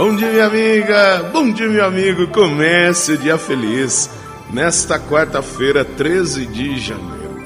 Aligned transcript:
Bom 0.00 0.16
dia, 0.16 0.30
minha 0.30 0.46
amiga. 0.46 1.30
Bom 1.30 1.52
dia, 1.52 1.68
meu 1.68 1.84
amigo. 1.84 2.26
Comece 2.28 3.12
o 3.12 3.18
dia 3.18 3.36
feliz 3.36 4.08
nesta 4.50 4.98
quarta-feira, 4.98 5.84
13 5.84 6.46
de 6.46 6.78
janeiro. 6.78 7.38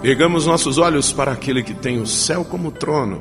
Pegamos 0.00 0.46
nossos 0.46 0.78
olhos 0.78 1.12
para 1.12 1.32
aquele 1.32 1.64
que 1.64 1.74
tem 1.74 2.00
o 2.00 2.06
céu 2.06 2.44
como 2.44 2.70
trono. 2.70 3.20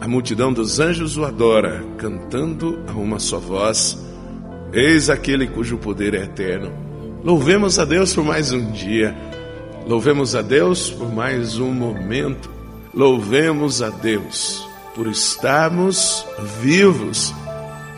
A 0.00 0.06
multidão 0.06 0.52
dos 0.52 0.78
anjos 0.78 1.16
o 1.16 1.24
adora, 1.24 1.84
cantando 1.98 2.78
a 2.86 2.92
uma 2.92 3.18
só 3.18 3.40
voz. 3.40 3.98
Eis 4.72 5.10
aquele 5.10 5.48
cujo 5.48 5.76
poder 5.76 6.14
é 6.14 6.22
eterno. 6.22 6.72
Louvemos 7.24 7.76
a 7.80 7.84
Deus 7.84 8.14
por 8.14 8.22
mais 8.22 8.52
um 8.52 8.70
dia. 8.70 9.16
Louvemos 9.84 10.36
a 10.36 10.42
Deus 10.42 10.90
por 10.90 11.12
mais 11.12 11.58
um 11.58 11.72
momento. 11.72 12.48
Louvemos 12.94 13.82
a 13.82 13.90
Deus 13.90 14.64
por 14.94 15.08
estarmos 15.08 16.24
vivos 16.60 17.34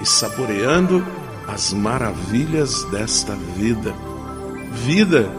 e 0.02 0.06
saboreando 0.06 1.06
as 1.46 1.72
maravilhas 1.72 2.82
desta 2.84 3.36
vida. 3.56 3.94
Vida 4.72 5.30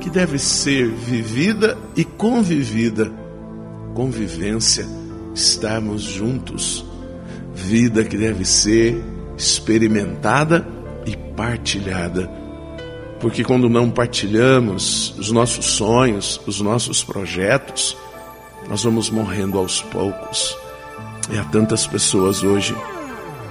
que 0.00 0.10
deve 0.10 0.38
ser 0.38 0.88
vivida 0.88 1.76
e 1.96 2.04
convivida. 2.04 3.10
Convivência, 3.94 4.86
estarmos 5.34 6.02
juntos. 6.02 6.84
Vida 7.54 8.04
que 8.04 8.16
deve 8.16 8.44
ser 8.44 9.02
experimentada 9.36 10.66
e 11.06 11.16
partilhada. 11.16 12.30
Porque 13.20 13.42
quando 13.42 13.68
não 13.68 13.90
partilhamos 13.90 15.14
os 15.18 15.30
nossos 15.30 15.66
sonhos, 15.66 16.40
os 16.46 16.60
nossos 16.60 17.02
projetos, 17.04 17.96
nós 18.68 18.82
vamos 18.82 19.10
morrendo 19.10 19.58
aos 19.58 19.82
poucos. 19.82 20.56
E 21.30 21.38
há 21.38 21.44
tantas 21.44 21.86
pessoas 21.86 22.42
hoje 22.42 22.74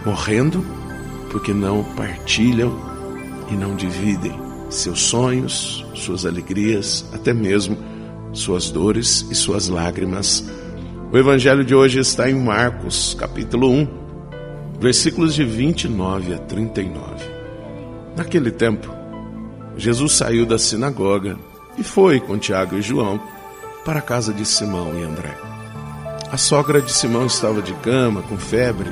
morrendo 0.05 0.65
porque 1.31 1.53
não 1.53 1.83
partilham 1.95 2.77
e 3.49 3.55
não 3.55 3.75
dividem 3.75 4.49
seus 4.69 5.01
sonhos, 5.01 5.85
suas 5.95 6.25
alegrias, 6.25 7.05
até 7.13 7.33
mesmo 7.33 7.77
suas 8.31 8.69
dores 8.69 9.25
e 9.29 9.35
suas 9.35 9.67
lágrimas. 9.67 10.47
O 11.11 11.17
evangelho 11.17 11.65
de 11.65 11.73
hoje 11.73 11.99
está 11.99 12.29
em 12.29 12.35
Marcos, 12.35 13.15
capítulo 13.19 13.69
1, 13.71 13.87
versículos 14.79 15.33
de 15.33 15.43
29 15.43 16.35
a 16.35 16.37
39. 16.37 17.01
Naquele 18.15 18.51
tempo, 18.51 18.93
Jesus 19.75 20.13
saiu 20.13 20.45
da 20.45 20.59
sinagoga 20.59 21.37
e 21.77 21.83
foi 21.83 22.19
com 22.19 22.37
Tiago 22.37 22.77
e 22.77 22.81
João 22.81 23.19
para 23.83 23.99
a 23.99 24.03
casa 24.03 24.33
de 24.33 24.45
Simão 24.45 24.93
e 24.99 25.03
André. 25.03 25.35
A 26.31 26.37
sogra 26.37 26.79
de 26.79 26.91
Simão 26.91 27.25
estava 27.25 27.61
de 27.61 27.73
cama, 27.75 28.21
com 28.21 28.37
febre, 28.37 28.91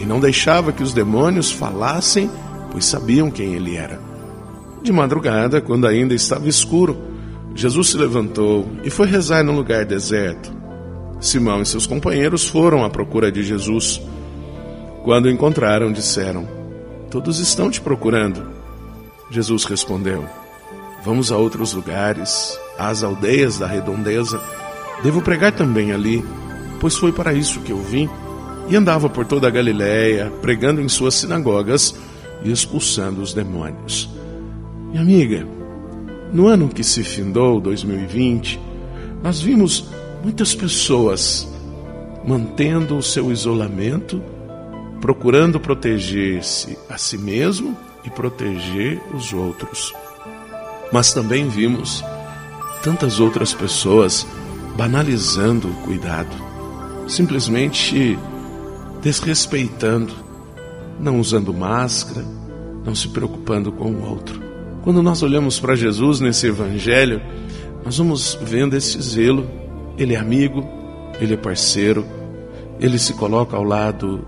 e 0.00 0.06
não 0.06 0.18
deixava 0.18 0.72
que 0.72 0.82
os 0.82 0.94
demônios 0.94 1.52
falassem, 1.52 2.30
pois 2.72 2.86
sabiam 2.86 3.30
quem 3.30 3.54
ele 3.54 3.76
era. 3.76 4.00
De 4.82 4.90
madrugada, 4.90 5.60
quando 5.60 5.86
ainda 5.86 6.14
estava 6.14 6.48
escuro, 6.48 6.96
Jesus 7.54 7.90
se 7.90 7.98
levantou 7.98 8.66
e 8.82 8.88
foi 8.88 9.06
rezar 9.06 9.44
num 9.44 9.54
lugar 9.54 9.84
deserto. 9.84 10.50
Simão 11.20 11.60
e 11.60 11.66
seus 11.66 11.86
companheiros 11.86 12.48
foram 12.48 12.82
à 12.82 12.88
procura 12.88 13.30
de 13.30 13.42
Jesus. 13.42 14.00
Quando 15.04 15.26
o 15.26 15.30
encontraram, 15.30 15.92
disseram: 15.92 16.48
Todos 17.10 17.38
estão 17.38 17.70
te 17.70 17.78
procurando. 17.78 18.42
Jesus 19.30 19.64
respondeu: 19.64 20.24
Vamos 21.04 21.30
a 21.30 21.36
outros 21.36 21.74
lugares, 21.74 22.58
às 22.78 23.02
aldeias 23.02 23.58
da 23.58 23.66
redondeza. 23.66 24.40
Devo 25.02 25.20
pregar 25.20 25.52
também 25.52 25.92
ali, 25.92 26.24
pois 26.80 26.96
foi 26.96 27.12
para 27.12 27.34
isso 27.34 27.60
que 27.60 27.72
eu 27.72 27.82
vim 27.82 28.08
e 28.70 28.76
andava 28.76 29.08
por 29.08 29.26
toda 29.26 29.48
a 29.48 29.50
Galiléia, 29.50 30.32
pregando 30.40 30.80
em 30.80 30.88
suas 30.88 31.14
sinagogas 31.16 31.94
e 32.44 32.52
expulsando 32.52 33.20
os 33.20 33.34
demônios. 33.34 34.08
Minha 34.90 35.02
amiga, 35.02 35.46
no 36.32 36.46
ano 36.46 36.68
que 36.68 36.84
se 36.84 37.02
findou, 37.02 37.60
2020, 37.60 38.60
nós 39.22 39.40
vimos 39.40 39.86
muitas 40.22 40.54
pessoas 40.54 41.48
mantendo 42.24 42.96
o 42.96 43.02
seu 43.02 43.32
isolamento, 43.32 44.22
procurando 45.00 45.58
proteger-se 45.58 46.78
a 46.88 46.96
si 46.96 47.18
mesmo 47.18 47.76
e 48.04 48.10
proteger 48.10 49.00
os 49.12 49.32
outros. 49.32 49.92
Mas 50.92 51.12
também 51.12 51.48
vimos 51.48 52.04
tantas 52.84 53.18
outras 53.18 53.52
pessoas 53.52 54.24
banalizando 54.76 55.68
o 55.68 55.74
cuidado, 55.82 56.34
simplesmente 57.08 58.16
desrespeitando, 59.00 60.12
não 60.98 61.18
usando 61.18 61.52
máscara, 61.54 62.24
não 62.84 62.94
se 62.94 63.08
preocupando 63.08 63.72
com 63.72 63.90
o 63.90 64.08
outro. 64.08 64.40
Quando 64.82 65.02
nós 65.02 65.22
olhamos 65.22 65.58
para 65.60 65.74
Jesus 65.74 66.20
nesse 66.20 66.46
evangelho, 66.46 67.20
nós 67.84 67.98
vamos 67.98 68.38
vendo 68.42 68.76
esse 68.76 69.00
zelo. 69.00 69.48
Ele 69.98 70.14
é 70.14 70.18
amigo, 70.18 70.66
ele 71.20 71.34
é 71.34 71.36
parceiro, 71.36 72.06
ele 72.78 72.98
se 72.98 73.12
coloca 73.14 73.56
ao 73.56 73.64
lado 73.64 74.26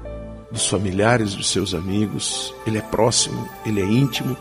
dos 0.50 0.66
familiares, 0.66 1.34
dos 1.34 1.50
seus 1.50 1.75
amigos, 1.75 2.54
ele 2.66 2.77
é 2.77 2.83
próximo, 2.83 3.49
ele 3.65 3.81
é 3.81 3.87
íntimo, 3.87 4.37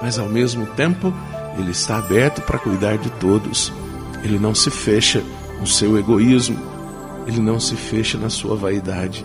mas 0.00 0.18
ao 0.18 0.28
mesmo 0.28 0.66
tempo 0.66 1.14
ele 1.56 1.70
está 1.70 1.98
aberto 1.98 2.42
para 2.42 2.58
cuidar 2.58 2.98
de 2.98 3.10
todos. 3.12 3.72
Ele 4.24 4.38
não 4.38 4.54
se 4.54 4.70
fecha 4.70 5.22
no 5.60 5.66
seu 5.66 5.96
egoísmo, 5.96 6.58
ele 7.26 7.40
não 7.40 7.60
se 7.60 7.76
fecha 7.76 8.18
na 8.18 8.28
sua 8.28 8.56
vaidade. 8.56 9.24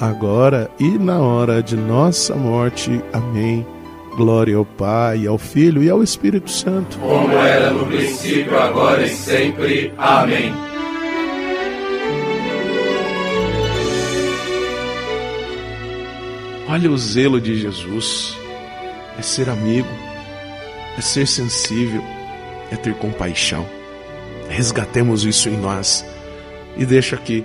agora 0.00 0.70
e 0.78 0.98
na 0.98 1.20
hora 1.20 1.62
de 1.62 1.76
nossa 1.76 2.34
morte. 2.34 3.02
Amém. 3.12 3.66
Glória 4.16 4.56
ao 4.56 4.64
Pai, 4.64 5.26
ao 5.26 5.38
Filho 5.38 5.82
e 5.82 5.88
ao 5.88 6.02
Espírito 6.02 6.50
Santo. 6.50 6.98
Como 6.98 7.32
era 7.34 7.70
no 7.70 7.86
princípio, 7.86 8.58
agora 8.58 9.04
e 9.04 9.10
sempre. 9.10 9.92
Amém. 9.96 10.52
Olha 16.68 16.90
o 16.90 16.98
zelo 16.98 17.40
de 17.40 17.56
Jesus. 17.56 18.36
É 19.18 19.22
ser 19.22 19.48
amigo, 19.48 19.88
é 20.96 21.00
ser 21.00 21.26
sensível, 21.26 22.02
é 22.70 22.76
ter 22.76 22.94
compaixão. 22.94 23.66
Resgatemos 24.48 25.24
isso 25.24 25.48
em 25.48 25.56
nós 25.56 26.04
e 26.76 26.84
deixa 26.84 27.16
aqui 27.16 27.44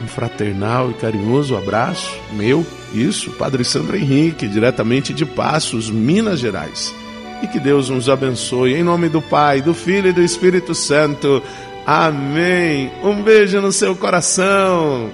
um 0.00 0.06
fraternal 0.06 0.90
e 0.90 0.94
carinhoso 0.94 1.56
abraço 1.56 2.18
meu, 2.32 2.64
isso, 2.94 3.30
Padre 3.32 3.64
Sandro 3.64 3.96
Henrique, 3.96 4.48
diretamente 4.48 5.12
de 5.12 5.26
Passos, 5.26 5.90
Minas 5.90 6.40
Gerais. 6.40 6.94
E 7.42 7.46
que 7.46 7.60
Deus 7.60 7.88
nos 7.88 8.08
abençoe 8.08 8.74
em 8.74 8.82
nome 8.82 9.08
do 9.08 9.20
Pai, 9.20 9.60
do 9.60 9.74
Filho 9.74 10.08
e 10.08 10.12
do 10.12 10.22
Espírito 10.22 10.74
Santo. 10.74 11.42
Amém. 11.86 12.90
Um 13.02 13.22
beijo 13.22 13.60
no 13.60 13.70
seu 13.70 13.94
coração. 13.94 15.10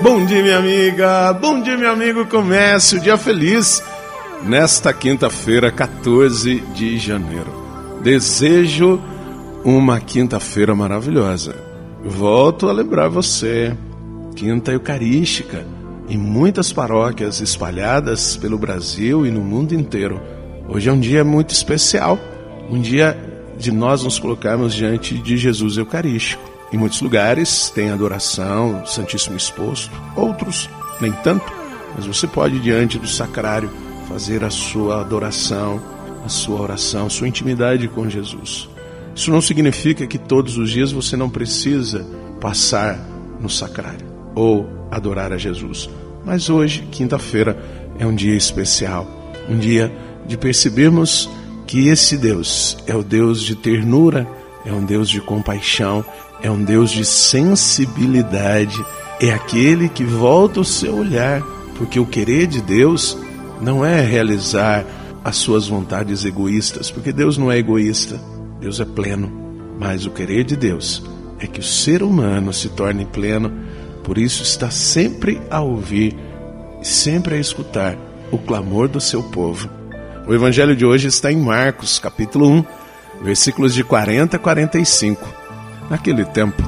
Bom 0.00 0.24
dia, 0.26 0.42
minha 0.42 0.58
amiga. 0.58 1.32
Bom 1.32 1.60
dia, 1.60 1.76
meu 1.76 1.92
amigo. 1.92 2.26
Comece 2.26 2.96
o 2.96 3.00
dia 3.00 3.16
feliz 3.16 3.82
nesta 4.42 4.92
quinta-feira, 4.92 5.70
14 5.70 6.60
de 6.74 6.98
janeiro. 6.98 8.00
Desejo 8.02 9.00
uma 9.64 10.00
quinta-feira 10.00 10.74
maravilhosa. 10.74 11.54
Volto 12.04 12.68
a 12.68 12.72
lembrar 12.72 13.08
você, 13.08 13.76
quinta 14.34 14.72
eucarística, 14.72 15.64
em 16.08 16.18
muitas 16.18 16.72
paróquias 16.72 17.40
espalhadas 17.40 18.36
pelo 18.36 18.58
Brasil 18.58 19.24
e 19.24 19.30
no 19.30 19.40
mundo 19.40 19.72
inteiro. 19.72 20.20
Hoje 20.68 20.88
é 20.88 20.92
um 20.92 20.98
dia 20.98 21.22
muito 21.22 21.50
especial, 21.50 22.18
um 22.68 22.80
dia 22.80 23.16
de 23.56 23.70
nós 23.70 24.02
nos 24.02 24.18
colocarmos 24.18 24.74
diante 24.74 25.16
de 25.16 25.36
Jesus 25.36 25.76
Eucarístico. 25.76 26.42
Em 26.72 26.76
muitos 26.76 27.00
lugares 27.00 27.70
tem 27.70 27.90
adoração, 27.90 28.84
Santíssimo 28.84 29.36
exposto, 29.36 29.92
outros 30.16 30.68
nem 31.00 31.12
tanto, 31.12 31.52
mas 31.94 32.04
você 32.04 32.26
pode 32.26 32.58
diante 32.58 32.98
do 32.98 33.06
sacrário 33.06 33.70
fazer 34.08 34.42
a 34.42 34.50
sua 34.50 35.00
adoração, 35.00 35.80
a 36.24 36.28
sua 36.28 36.60
oração, 36.60 37.08
sua 37.08 37.28
intimidade 37.28 37.86
com 37.86 38.08
Jesus. 38.08 38.68
Isso 39.14 39.30
não 39.30 39.40
significa 39.40 40.06
que 40.06 40.18
todos 40.18 40.56
os 40.56 40.70
dias 40.70 40.92
você 40.92 41.16
não 41.16 41.28
precisa 41.28 42.06
passar 42.40 42.98
no 43.40 43.48
sacrário 43.48 44.06
ou 44.34 44.68
adorar 44.90 45.32
a 45.32 45.38
Jesus. 45.38 45.88
Mas 46.24 46.48
hoje, 46.48 46.86
quinta-feira, 46.90 47.56
é 47.98 48.06
um 48.06 48.14
dia 48.14 48.34
especial, 48.34 49.06
um 49.48 49.58
dia 49.58 49.92
de 50.26 50.36
percebermos 50.36 51.28
que 51.66 51.88
esse 51.88 52.16
Deus 52.16 52.76
é 52.86 52.94
o 52.94 53.02
Deus 53.02 53.42
de 53.42 53.54
ternura, 53.54 54.26
é 54.64 54.72
um 54.72 54.84
Deus 54.84 55.08
de 55.08 55.20
compaixão, 55.20 56.04
é 56.42 56.50
um 56.50 56.62
Deus 56.62 56.90
de 56.90 57.04
sensibilidade, 57.04 58.84
é 59.20 59.32
aquele 59.32 59.88
que 59.88 60.04
volta 60.04 60.60
o 60.60 60.64
seu 60.64 60.96
olhar, 60.96 61.42
porque 61.76 61.98
o 61.98 62.06
querer 62.06 62.46
de 62.46 62.60
Deus 62.60 63.16
não 63.60 63.84
é 63.84 64.00
realizar 64.00 64.84
as 65.24 65.36
suas 65.36 65.68
vontades 65.68 66.24
egoístas, 66.24 66.90
porque 66.90 67.12
Deus 67.12 67.38
não 67.38 67.50
é 67.50 67.58
egoísta, 67.58 68.20
Deus 68.62 68.78
é 68.78 68.84
pleno. 68.84 69.30
Mas 69.78 70.06
o 70.06 70.10
querer 70.10 70.44
de 70.44 70.56
Deus 70.56 71.02
é 71.40 71.46
que 71.48 71.58
o 71.58 71.64
ser 71.64 72.02
humano 72.02 72.52
se 72.52 72.68
torne 72.68 73.04
pleno, 73.04 73.52
por 74.04 74.16
isso 74.16 74.44
está 74.44 74.70
sempre 74.70 75.40
a 75.50 75.60
ouvir, 75.60 76.16
sempre 76.80 77.34
a 77.34 77.38
escutar 77.38 77.96
o 78.30 78.38
clamor 78.38 78.86
do 78.86 79.00
seu 79.00 79.22
povo. 79.22 79.68
O 80.26 80.32
evangelho 80.32 80.76
de 80.76 80.86
hoje 80.86 81.08
está 81.08 81.32
em 81.32 81.36
Marcos, 81.36 81.98
capítulo 81.98 82.48
1, 82.48 82.64
versículos 83.24 83.74
de 83.74 83.82
40 83.82 84.36
a 84.36 84.38
45. 84.38 85.28
Naquele 85.90 86.24
tempo, 86.24 86.62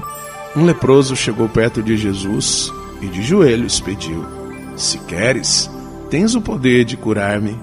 um 0.57 0.65
leproso 0.65 1.15
chegou 1.15 1.49
perto 1.49 1.81
de 1.81 1.97
Jesus 1.97 2.73
e 3.01 3.07
de 3.07 3.23
joelhos 3.23 3.79
pediu: 3.79 4.25
Se 4.77 4.99
queres, 4.99 5.71
tens 6.11 6.35
o 6.35 6.41
poder 6.41 6.85
de 6.85 6.97
curar-me. 6.97 7.57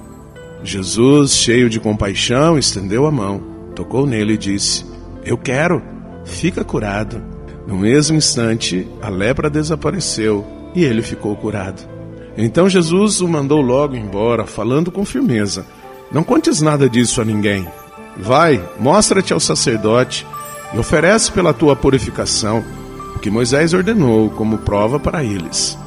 Jesus, 0.63 1.35
cheio 1.35 1.69
de 1.69 1.79
compaixão, 1.79 2.57
estendeu 2.57 3.05
a 3.05 3.11
mão, 3.11 3.50
tocou 3.81 4.05
nele 4.05 4.33
e 4.33 4.37
disse: 4.37 4.85
Eu 5.25 5.37
quero, 5.37 5.81
fica 6.23 6.63
curado. 6.63 7.21
No 7.67 7.77
mesmo 7.77 8.17
instante, 8.17 8.87
a 9.01 9.09
lepra 9.09 9.49
desapareceu 9.49 10.45
e 10.75 10.83
ele 10.83 11.01
ficou 11.01 11.35
curado. 11.35 11.81
Então 12.37 12.69
Jesus 12.69 13.21
o 13.21 13.27
mandou 13.27 13.61
logo 13.61 13.95
embora, 13.95 14.45
falando 14.45 14.91
com 14.91 15.03
firmeza: 15.03 15.65
Não 16.11 16.23
contes 16.23 16.61
nada 16.61 16.87
disso 16.87 17.21
a 17.21 17.25
ninguém. 17.25 17.67
Vai, 18.17 18.63
mostra-te 18.79 19.33
ao 19.33 19.39
sacerdote 19.39 20.27
e 20.73 20.77
oferece 20.77 21.31
pela 21.31 21.53
tua 21.53 21.75
purificação 21.75 22.63
o 23.15 23.19
que 23.19 23.31
Moisés 23.31 23.73
ordenou 23.73 24.29
como 24.29 24.59
prova 24.59 24.99
para 24.99 25.23
eles. 25.23 25.77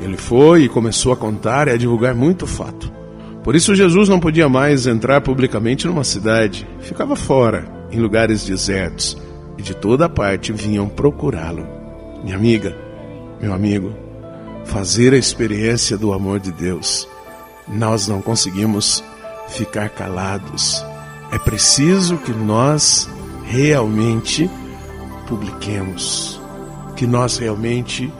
Ele 0.00 0.16
foi 0.16 0.62
e 0.64 0.68
começou 0.68 1.12
a 1.12 1.16
contar 1.16 1.68
e 1.68 1.72
a 1.72 1.76
divulgar 1.76 2.14
muito 2.14 2.46
fato. 2.46 2.89
Por 3.42 3.56
isso 3.56 3.74
Jesus 3.74 4.08
não 4.08 4.20
podia 4.20 4.48
mais 4.48 4.86
entrar 4.86 5.20
publicamente 5.22 5.86
numa 5.86 6.04
cidade, 6.04 6.68
ficava 6.80 7.16
fora, 7.16 7.66
em 7.90 7.98
lugares 7.98 8.44
desertos, 8.44 9.16
e 9.56 9.62
de 9.62 9.74
toda 9.74 10.08
parte 10.08 10.52
vinham 10.52 10.88
procurá-lo. 10.88 11.66
Minha 12.22 12.36
amiga, 12.36 12.76
meu 13.40 13.54
amigo, 13.54 13.94
fazer 14.64 15.14
a 15.14 15.18
experiência 15.18 15.96
do 15.96 16.12
amor 16.12 16.38
de 16.38 16.52
Deus, 16.52 17.08
nós 17.66 18.06
não 18.06 18.20
conseguimos 18.20 19.02
ficar 19.48 19.88
calados. 19.88 20.84
É 21.32 21.38
preciso 21.38 22.18
que 22.18 22.32
nós 22.32 23.08
realmente 23.46 24.50
publiquemos, 25.26 26.40
que 26.94 27.06
nós 27.06 27.38
realmente 27.38 28.12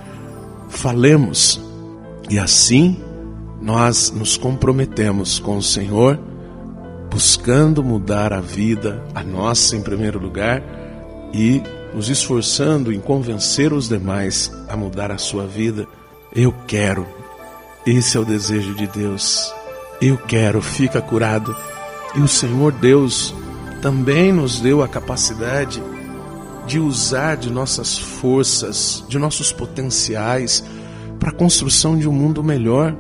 falemos. 0.69 1.61
E 2.31 2.39
assim 2.39 2.97
nós 3.61 4.11
nos 4.11 4.37
comprometemos 4.37 5.39
com 5.39 5.57
o 5.57 5.63
Senhor, 5.63 6.19
buscando 7.11 7.83
mudar 7.83 8.33
a 8.33 8.41
vida, 8.41 9.05
a 9.15 9.23
nossa 9.23 9.77
em 9.77 9.83
primeiro 9.83 10.19
lugar, 10.19 10.63
e 11.33 11.63
nos 11.95 12.09
esforçando 12.09 12.93
em 12.93 13.01
convencer 13.01 13.73
os 13.73 13.89
demais 13.89 14.51
a 14.69 14.77
mudar 14.77 15.11
a 15.11 15.19
sua 15.19 15.47
vida. 15.47 15.87
Eu 16.35 16.55
quero. 16.67 17.07
Esse 17.85 18.17
é 18.17 18.21
o 18.21 18.25
desejo 18.25 18.75
de 18.75 18.87
Deus. 18.87 19.53
Eu 20.01 20.17
quero, 20.17 20.63
fica 20.63 21.03
curado. 21.03 21.55
E 22.15 22.21
o 22.21 22.29
Senhor 22.29 22.73
Deus 22.73 23.35
também 23.83 24.33
nos 24.33 24.61
deu 24.61 24.83
a 24.83 24.89
capacidade 24.89 25.83
de 26.67 26.79
usar 26.79 27.37
de 27.37 27.51
nossas 27.51 27.99
forças, 27.99 29.05
de 29.09 29.19
nossos 29.19 29.53
potenciais 29.53 30.65
para 31.19 31.31
a 31.31 31.35
construção 31.35 31.99
de 31.99 32.09
um 32.09 32.13
mundo 32.13 32.43
melhor. 32.43 32.97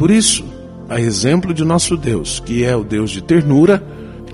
Por 0.00 0.10
isso, 0.10 0.42
a 0.88 0.98
exemplo 0.98 1.52
de 1.52 1.62
nosso 1.62 1.94
Deus, 1.94 2.40
que 2.40 2.64
é 2.64 2.74
o 2.74 2.82
Deus 2.82 3.10
de 3.10 3.20
ternura, 3.20 3.84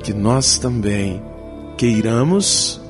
que 0.01 0.13
nós 0.15 0.61
também 0.61 1.21
queiramos 1.77 2.81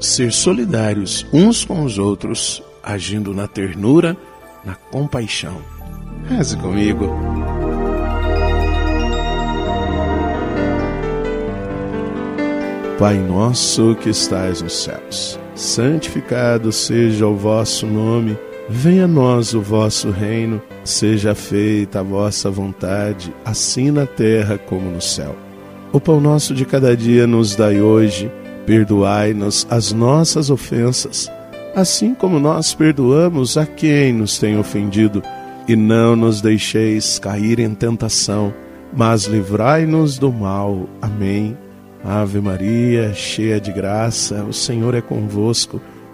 ser 0.00 0.32
solidários 0.32 1.26
uns 1.34 1.66
com 1.66 1.84
os 1.84 1.98
outros, 1.98 2.62
agindo 2.82 3.34
na 3.34 3.46
ternura, 3.46 4.16
na 4.64 4.74
compaixão. 4.74 5.58
Reze 6.26 6.56
comigo. 6.56 7.14
Pai 12.98 13.18
nosso 13.18 13.94
que 13.96 14.08
estais 14.08 14.62
nos 14.62 14.72
céus, 14.72 15.38
santificado 15.54 16.72
seja 16.72 17.26
o 17.26 17.36
vosso 17.36 17.86
nome. 17.86 18.38
Venha 18.68 19.04
a 19.04 19.08
nós 19.08 19.52
o 19.52 19.60
vosso 19.60 20.10
reino, 20.10 20.60
seja 20.84 21.34
feita 21.34 22.00
a 22.00 22.02
vossa 22.02 22.50
vontade, 22.50 23.34
assim 23.44 23.90
na 23.90 24.06
terra 24.06 24.56
como 24.56 24.90
no 24.90 25.02
céu. 25.02 25.36
O 25.92 26.00
pão 26.00 26.18
nosso 26.18 26.54
de 26.54 26.64
cada 26.64 26.96
dia 26.96 27.26
nos 27.26 27.54
dai 27.54 27.82
hoje, 27.82 28.32
perdoai-nos 28.64 29.66
as 29.68 29.92
nossas 29.92 30.48
ofensas, 30.48 31.30
assim 31.76 32.14
como 32.14 32.40
nós 32.40 32.74
perdoamos 32.74 33.58
a 33.58 33.66
quem 33.66 34.14
nos 34.14 34.38
tem 34.38 34.58
ofendido, 34.58 35.22
e 35.68 35.76
não 35.76 36.16
nos 36.16 36.40
deixeis 36.40 37.18
cair 37.18 37.58
em 37.58 37.74
tentação, 37.74 38.52
mas 38.96 39.24
livrai-nos 39.24 40.18
do 40.18 40.32
mal. 40.32 40.88
Amém. 41.02 41.56
Ave 42.02 42.40
Maria, 42.40 43.12
cheia 43.12 43.60
de 43.60 43.72
graça, 43.72 44.42
o 44.42 44.52
Senhor 44.52 44.94
é 44.94 45.02
convosco. 45.02 45.80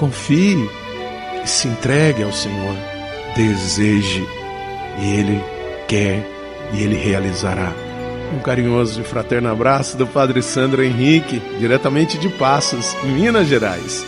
Confie 0.00 0.56
e 1.44 1.46
se 1.46 1.68
entregue 1.68 2.22
ao 2.22 2.32
Senhor. 2.32 2.74
Deseje 3.36 4.26
e 4.98 5.12
Ele 5.12 5.44
quer 5.86 6.26
e 6.72 6.82
Ele 6.82 6.96
realizará. 6.96 7.70
Um 8.34 8.38
carinhoso 8.38 9.02
e 9.02 9.04
fraterno 9.04 9.50
abraço 9.50 9.98
do 9.98 10.06
Padre 10.06 10.40
Sandro 10.40 10.82
Henrique, 10.82 11.42
diretamente 11.58 12.16
de 12.16 12.30
Passos, 12.30 12.96
Minas 13.04 13.46
Gerais. 13.46 14.02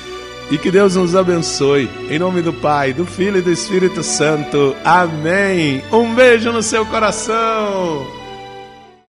E 0.50 0.56
que 0.56 0.70
Deus 0.70 0.96
nos 0.96 1.14
abençoe. 1.14 1.90
Em 2.08 2.18
nome 2.18 2.40
do 2.40 2.54
Pai, 2.54 2.94
do 2.94 3.04
Filho 3.04 3.36
e 3.36 3.42
do 3.42 3.52
Espírito 3.52 4.02
Santo. 4.02 4.74
Amém. 4.82 5.84
Um 5.92 6.14
beijo 6.14 6.50
no 6.52 6.62
seu 6.62 6.86
coração. 6.86 8.21